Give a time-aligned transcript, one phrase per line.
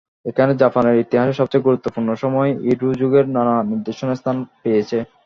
[0.25, 4.97] এখানে জাপানের ইতিহাসের সবচেয়ে গুরুত্বপূর্ণ সময় ইডো যুগের নানা নিদর্শন স্থান পেয়েছে।